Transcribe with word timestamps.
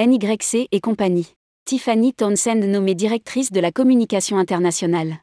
NYC 0.00 0.68
et 0.72 0.80
compagnie. 0.80 1.34
Tiffany 1.66 2.14
Townsend 2.14 2.64
nommée 2.64 2.94
directrice 2.94 3.52
de 3.52 3.60
la 3.60 3.70
communication 3.70 4.38
internationale. 4.38 5.18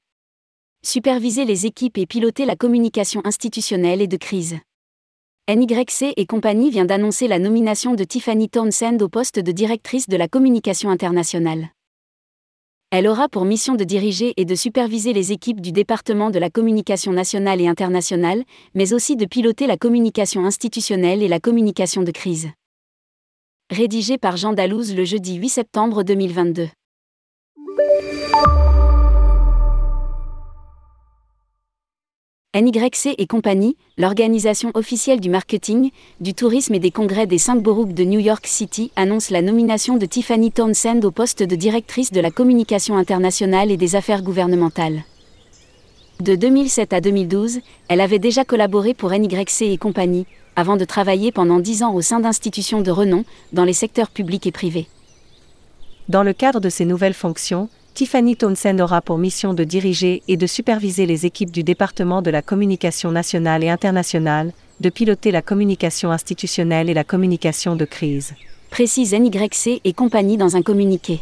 Superviser 0.86 1.44
les 1.44 1.66
équipes 1.66 1.98
et 1.98 2.06
piloter 2.06 2.46
la 2.46 2.56
communication 2.56 3.22
institutionnelle 3.26 4.00
et 4.00 4.08
de 4.08 4.16
crise. 4.16 4.58
NYC 5.50 6.14
et 6.16 6.26
compagnie 6.26 6.70
vient 6.70 6.86
d'annoncer 6.86 7.28
la 7.28 7.40
nomination 7.40 7.96
de 7.96 8.04
Tiffany 8.04 8.48
Townsend 8.48 9.02
au 9.02 9.10
poste 9.10 9.40
de 9.40 9.52
directrice 9.52 10.08
de 10.08 10.16
la 10.16 10.28
communication 10.28 10.92
internationale. 10.92 11.70
Elle 12.92 13.08
aura 13.08 13.28
pour 13.28 13.46
mission 13.46 13.74
de 13.74 13.84
diriger 13.84 14.34
et 14.38 14.46
de 14.46 14.56
superviser 14.56 15.14
les 15.14 15.32
équipes 15.32 15.62
du 15.62 15.72
département 15.72 16.30
de 16.30 16.40
la 16.40 16.52
communication 16.52 17.12
nationale 17.12 17.60
et 17.60 17.68
internationale, 17.68 18.44
mais 18.76 18.94
aussi 18.94 19.16
de 19.16 19.26
piloter 19.26 19.68
la 19.68 19.78
communication 19.78 20.46
institutionnelle 20.46 21.24
et 21.24 21.28
la 21.28 21.40
communication 21.40 22.04
de 22.04 22.12
crise 22.12 22.50
rédigé 23.72 24.18
par 24.18 24.36
Jean 24.36 24.54
Dalouse 24.54 24.96
le 24.96 25.06
jeudi 25.06 25.36
8 25.36 25.50
septembre 25.50 26.02
2022. 26.04 26.70
NYC 32.56 33.14
et 33.20 33.28
compagnie, 33.28 33.78
l'organisation 34.00 34.72
officielle 34.74 35.20
du 35.20 35.30
marketing, 35.30 35.92
du 36.20 36.34
tourisme 36.34 36.74
et 36.74 36.80
des 36.80 36.90
congrès 36.90 37.28
des 37.28 37.38
cinq 37.38 37.62
boroughs 37.62 37.94
de 37.94 38.04
New 38.04 38.20
York 38.20 38.48
City, 38.48 38.92
annonce 38.96 39.30
la 39.30 39.44
nomination 39.44 39.98
de 39.98 40.08
Tiffany 40.08 40.52
Townsend 40.52 41.06
au 41.06 41.12
poste 41.12 41.44
de 41.44 41.56
directrice 41.56 42.12
de 42.12 42.22
la 42.22 42.32
communication 42.32 42.98
internationale 42.98 43.70
et 43.70 43.78
des 43.78 43.96
affaires 43.96 44.24
gouvernementales. 44.24 45.04
De 46.22 46.36
2007 46.36 46.92
à 46.92 47.02
2012, 47.02 47.60
elle 47.88 48.02
avait 48.02 48.20
déjà 48.20 48.44
collaboré 48.44 48.96
pour 48.96 49.12
NYC 49.12 49.62
et 49.62 49.78
compagnie, 49.78 50.26
avant 50.60 50.76
de 50.76 50.84
travailler 50.84 51.32
pendant 51.32 51.60
dix 51.60 51.84
ans 51.84 51.94
au 51.94 52.02
sein 52.02 52.20
d'institutions 52.20 52.82
de 52.82 52.92
renom, 52.92 53.24
dans 53.54 53.64
les 53.64 53.72
secteurs 53.72 54.10
publics 54.10 54.46
et 54.46 54.52
privés. 54.52 54.88
Dans 56.10 56.22
le 56.22 56.34
cadre 56.34 56.60
de 56.60 56.68
ces 56.68 56.84
nouvelles 56.84 57.14
fonctions, 57.14 57.70
Tiffany 57.94 58.36
Townsend 58.36 58.82
aura 58.82 59.02
pour 59.02 59.18
mission 59.18 59.54
de 59.54 59.64
diriger 59.64 60.22
et 60.28 60.36
de 60.36 60.48
superviser 60.48 61.06
les 61.06 61.26
équipes 61.26 61.52
du 61.52 61.64
département 61.64 62.22
de 62.22 62.30
la 62.30 62.42
communication 62.42 63.10
nationale 63.10 63.64
et 63.64 63.70
internationale, 63.70 64.52
de 64.82 64.90
piloter 64.90 65.32
la 65.32 65.42
communication 65.42 66.12
institutionnelle 66.12 66.90
et 66.90 66.94
la 66.94 67.06
communication 67.06 67.78
de 67.78 67.86
crise. 67.86 68.34
Précise 68.70 69.14
NYC 69.14 69.80
et 69.86 69.94
compagnie 69.94 70.36
dans 70.36 70.58
un 70.58 70.62
communiqué. 70.62 71.22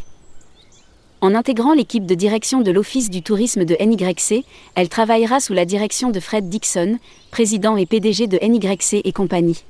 En 1.20 1.34
intégrant 1.34 1.74
l'équipe 1.74 2.06
de 2.06 2.14
direction 2.14 2.60
de 2.60 2.70
l'Office 2.70 3.10
du 3.10 3.22
tourisme 3.22 3.64
de 3.64 3.76
NYC, 3.80 4.44
elle 4.76 4.88
travaillera 4.88 5.40
sous 5.40 5.52
la 5.52 5.64
direction 5.64 6.10
de 6.10 6.20
Fred 6.20 6.48
Dixon, 6.48 6.98
président 7.32 7.76
et 7.76 7.86
PDG 7.86 8.28
de 8.28 8.38
NYC 8.40 9.00
et 9.04 9.12
compagnie. 9.12 9.64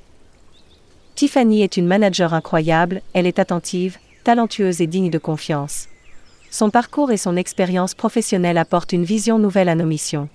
Tiffany 1.15 1.63
est 1.63 1.79
une 1.79 1.87
manager 1.87 2.35
incroyable, 2.35 3.01
elle 3.15 3.27
est 3.27 3.39
attentive, 3.39 3.97
talentueuse 4.25 4.83
et 4.83 4.87
digne 4.87 5.09
de 5.09 5.19
confiance. 5.19 5.89
Son 6.51 6.69
parcours 6.69 7.13
et 7.13 7.17
son 7.17 7.35
expérience 7.37 7.95
professionnelle 7.95 8.59
apportent 8.59 8.93
une 8.93 9.05
vision 9.05 9.39
nouvelle 9.39 9.71
à 9.71 9.75
nos 9.75 9.87
missions. 9.87 10.29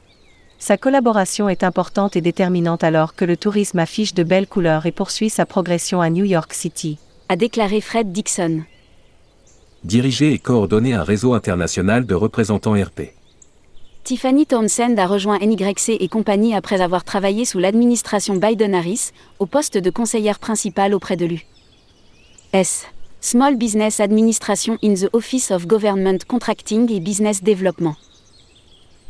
Sa 0.58 0.77
collaboration 0.77 1.48
est 1.48 1.64
importante 1.64 2.16
et 2.16 2.22
déterminante 2.22 2.83
alors 2.83 3.14
que 3.14 3.25
le 3.25 3.38
tourisme 3.38 3.80
affiche 3.80 4.16
de 4.16 4.23
belles 4.23 4.48
couleurs 4.48 4.88
et 4.88 4.92
poursuit 4.92 5.30
sa 5.30 5.45
progression 5.45 6.02
à 6.02 6.09
New 6.09 6.25
York 6.25 6.53
City, 6.53 6.98
a 7.30 7.36
déclaré 7.36 7.81
Fred 7.81 8.11
Dixon 8.11 8.64
diriger 9.84 10.34
et 10.34 10.39
coordonner 10.39 10.94
un 10.94 11.03
réseau 11.03 11.34
international 11.34 12.06
de 12.06 12.16
représentants 12.16 12.73
RP. 12.73 13.14
Tiffany 14.03 14.45
Townsend 14.45 14.98
a 14.98 15.08
rejoint 15.08 15.39
NYC 15.39 15.98
et 16.00 16.08
compagnie 16.09 16.53
après 16.53 16.81
avoir 16.81 17.06
travaillé 17.06 17.45
sous 17.45 17.59
l'administration 17.59 18.36
Biden-Harris, 18.36 19.11
au 19.39 19.45
poste 19.45 19.78
de 19.78 19.89
conseillère 19.89 20.39
principale 20.39 20.94
auprès 20.94 21.16
de 21.16 21.26
l'U.S. 21.26 22.86
Small 23.22 23.56
Business 23.56 24.02
Administration 24.02 24.77
in 24.83 24.95
the 24.95 25.10
Office 25.14 25.52
of 25.52 25.67
Government 25.67 26.17
Contracting 26.27 26.92
et 26.92 26.99
Business 26.99 27.42
Development. 27.42 27.95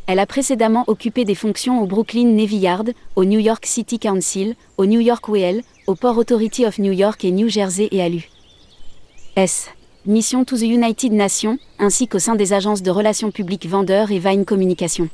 Elle 0.06 0.20
a 0.20 0.26
précédemment 0.26 0.84
occupé 0.86 1.24
des 1.24 1.34
fonctions 1.34 1.82
au 1.82 1.86
Brooklyn 1.86 2.26
Navy 2.26 2.58
Yard, 2.58 2.90
au 3.16 3.24
New 3.24 3.40
York 3.40 3.66
City 3.66 3.98
Council, 3.98 4.54
au 4.76 4.86
New 4.86 5.00
York 5.00 5.28
WEL, 5.28 5.62
au 5.88 5.96
Port 5.96 6.18
Authority 6.18 6.66
of 6.66 6.78
New 6.78 6.92
York 6.92 7.24
et 7.24 7.32
New 7.32 7.48
Jersey 7.48 7.88
et 7.90 8.00
à 8.00 8.08
l'U.S. 8.08 9.70
Mission 10.06 10.44
to 10.44 10.58
the 10.58 10.64
United 10.64 11.12
Nations, 11.12 11.56
ainsi 11.78 12.06
qu'au 12.08 12.18
sein 12.18 12.34
des 12.34 12.52
agences 12.52 12.82
de 12.82 12.90
relations 12.90 13.30
publiques 13.30 13.66
vendeurs 13.66 14.10
et 14.10 14.18
Vine 14.18 14.44
Communication. 14.44 15.08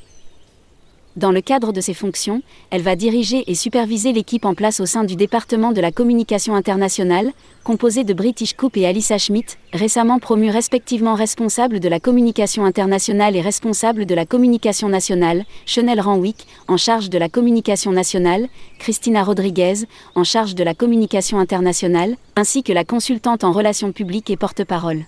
Dans 1.17 1.33
le 1.33 1.41
cadre 1.41 1.73
de 1.73 1.81
ses 1.81 1.93
fonctions, 1.93 2.41
elle 2.71 2.83
va 2.83 2.95
diriger 2.95 3.43
et 3.51 3.57
superviser 3.57 4.13
l'équipe 4.13 4.45
en 4.45 4.55
place 4.55 4.79
au 4.79 4.87
sein 4.87 5.03
du 5.03 5.17
département 5.17 5.73
de 5.73 5.81
la 5.81 5.91
communication 5.91 6.55
internationale, 6.55 7.33
composée 7.65 8.05
de 8.05 8.15
British 8.15 8.55
Coupe 8.55 8.77
et 8.77 8.87
Alissa 8.87 9.19
Schmidt, 9.19 9.57
récemment 9.73 10.21
promues 10.21 10.51
respectivement 10.51 11.17
responsables 11.17 11.81
de 11.81 11.89
la 11.89 11.99
communication 11.99 12.65
internationale 12.65 13.35
et 13.35 13.41
responsable 13.41 14.07
de 14.07 14.15
la 14.15 14.25
communication 14.25 14.89
nationale, 14.89 15.45
Chanel 15.67 16.01
Ranwick, 16.01 16.47
en 16.69 16.77
charge 16.77 17.11
de 17.11 17.19
la 17.19 17.29
communication 17.29 17.91
nationale, 17.91 18.49
Christina 18.79 19.25
Rodriguez, 19.25 19.87
en 20.15 20.23
charge 20.23 20.55
de 20.55 20.63
la 20.63 20.75
communication 20.75 21.41
internationale, 21.41 22.17
ainsi 22.37 22.63
que 22.63 22.73
la 22.73 22.85
consultante 22.85 23.43
en 23.43 23.51
relations 23.51 23.91
publiques 23.91 24.31
et 24.31 24.37
porte-parole. 24.37 25.07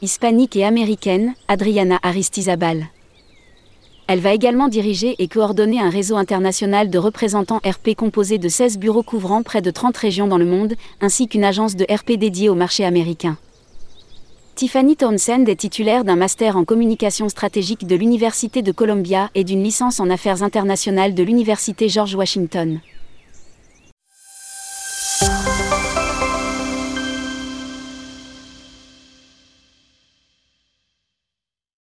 Hispanique 0.00 0.56
et 0.56 0.64
américaine, 0.64 1.34
Adriana 1.46 1.98
Aristizabal. 2.02 2.86
Elle 4.12 4.18
va 4.18 4.34
également 4.34 4.66
diriger 4.66 5.14
et 5.20 5.28
coordonner 5.28 5.80
un 5.80 5.88
réseau 5.88 6.16
international 6.16 6.90
de 6.90 6.98
représentants 6.98 7.60
RP 7.64 7.94
composé 7.96 8.38
de 8.38 8.48
16 8.48 8.76
bureaux 8.80 9.04
couvrant 9.04 9.44
près 9.44 9.62
de 9.62 9.70
30 9.70 9.96
régions 9.96 10.26
dans 10.26 10.36
le 10.36 10.46
monde, 10.46 10.74
ainsi 11.00 11.28
qu'une 11.28 11.44
agence 11.44 11.76
de 11.76 11.86
RP 11.88 12.18
dédiée 12.18 12.48
au 12.48 12.56
marché 12.56 12.84
américain. 12.84 13.38
Tiffany 14.56 14.96
Townsend 14.96 15.46
est 15.46 15.60
titulaire 15.60 16.02
d'un 16.02 16.16
master 16.16 16.56
en 16.56 16.64
communication 16.64 17.28
stratégique 17.28 17.86
de 17.86 17.94
l'Université 17.94 18.62
de 18.62 18.72
Columbia 18.72 19.30
et 19.36 19.44
d'une 19.44 19.62
licence 19.62 20.00
en 20.00 20.10
affaires 20.10 20.42
internationales 20.42 21.14
de 21.14 21.22
l'Université 21.22 21.88
George 21.88 22.16
Washington. 22.16 22.80